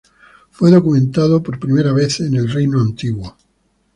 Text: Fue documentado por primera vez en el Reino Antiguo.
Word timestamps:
Fue 0.49 0.71
documentado 0.71 1.43
por 1.43 1.59
primera 1.59 1.93
vez 1.93 2.21
en 2.21 2.33
el 2.33 2.51
Reino 2.51 2.81
Antiguo. 2.81 3.37